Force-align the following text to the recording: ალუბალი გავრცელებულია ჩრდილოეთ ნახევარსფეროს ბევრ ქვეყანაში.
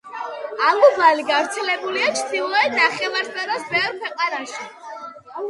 ალუბალი 0.69 1.25
გავრცელებულია 1.27 2.07
ჩრდილოეთ 2.21 2.75
ნახევარსფეროს 2.79 3.69
ბევრ 3.77 3.95
ქვეყანაში. 4.01 4.67